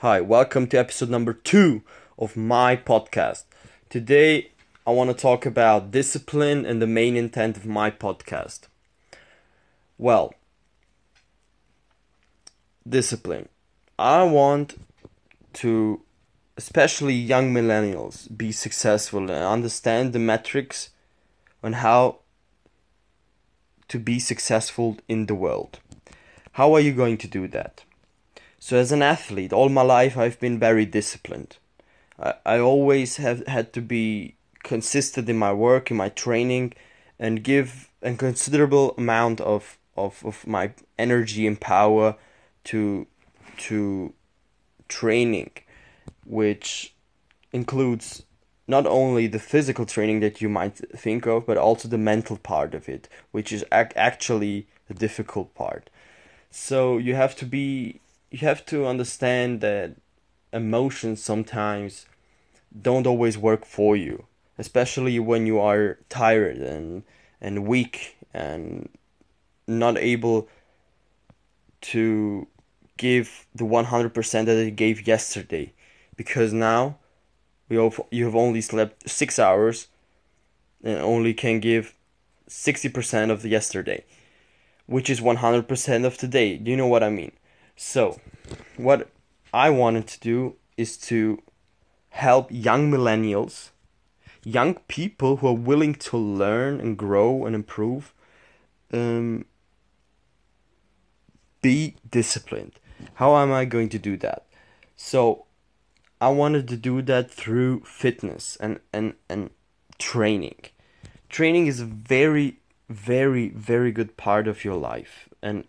[0.00, 1.80] Hi, welcome to episode number two
[2.18, 3.44] of my podcast.
[3.88, 4.50] Today,
[4.86, 8.68] I want to talk about discipline and the main intent of my podcast.
[9.96, 10.34] Well,
[12.86, 13.48] discipline.
[13.98, 14.78] I want
[15.54, 16.02] to,
[16.58, 20.90] especially young millennials, be successful and understand the metrics
[21.62, 22.18] on how
[23.88, 25.78] to be successful in the world.
[26.52, 27.85] How are you going to do that?
[28.68, 31.56] So, as an athlete, all my life I've been very disciplined.
[32.18, 36.72] I, I always have had to be consistent in my work, in my training,
[37.16, 42.16] and give a considerable amount of, of, of my energy and power
[42.64, 43.06] to
[43.68, 44.12] to
[44.88, 45.52] training,
[46.24, 46.92] which
[47.52, 48.24] includes
[48.66, 52.74] not only the physical training that you might think of, but also the mental part
[52.74, 55.88] of it, which is ac- actually the difficult part.
[56.50, 58.00] So you have to be
[58.36, 59.96] you have to understand that
[60.52, 62.04] emotions sometimes
[62.88, 64.26] don't always work for you,
[64.58, 67.02] especially when you are tired and
[67.40, 68.90] and weak and
[69.66, 70.48] not able
[71.80, 72.46] to
[72.96, 75.72] give the 100% that you gave yesterday.
[76.16, 76.96] Because now
[77.68, 79.88] you have, you have only slept 6 hours
[80.82, 81.94] and only can give
[82.48, 84.04] 60% of yesterday
[84.86, 86.56] which is 100% of today.
[86.56, 87.32] Do you know what i mean
[87.76, 88.18] so,
[88.78, 89.10] what
[89.52, 91.42] I wanted to do is to
[92.08, 93.70] help young millennials,
[94.44, 98.14] young people who are willing to learn and grow and improve,
[98.92, 99.44] um,
[101.60, 102.80] be disciplined.
[103.14, 104.46] How am I going to do that?
[104.96, 105.44] So,
[106.18, 109.50] I wanted to do that through fitness and, and, and
[109.98, 110.56] training.
[111.28, 115.28] Training is a very, very, very good part of your life.
[115.42, 115.64] And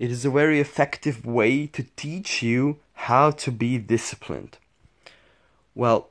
[0.00, 4.56] it is a very effective way to teach you how to be disciplined.
[5.74, 6.08] Well,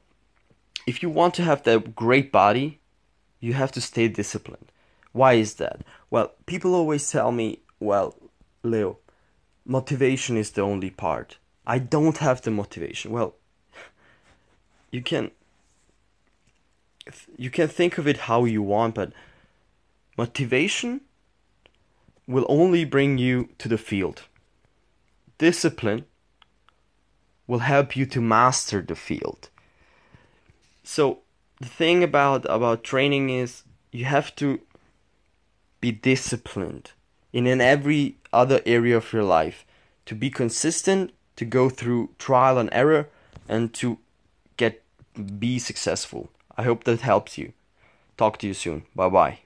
[0.85, 2.79] if you want to have that great body,
[3.39, 4.71] you have to stay disciplined.
[5.11, 5.81] Why is that?
[6.11, 8.15] Well, people always tell me, well,
[8.61, 8.99] Leo,
[9.65, 11.39] motivation is the only part.
[11.65, 13.11] I don't have the motivation.
[13.11, 13.33] Well,
[14.91, 15.31] you can
[17.37, 19.13] you can think of it how you want, but
[20.15, 21.01] motivation
[22.29, 24.21] will only bring you to the field.
[25.39, 26.05] Discipline
[27.47, 29.49] will help you to master the field.
[30.83, 31.19] So
[31.59, 34.61] the thing about about training is you have to
[35.81, 36.91] be disciplined
[37.33, 39.65] in, in every other area of your life
[40.05, 43.07] to be consistent, to go through trial and error
[43.47, 43.97] and to
[44.57, 44.83] get
[45.39, 46.29] be successful.
[46.55, 47.53] I hope that helps you.
[48.17, 48.83] Talk to you soon.
[48.95, 49.39] Bye bye.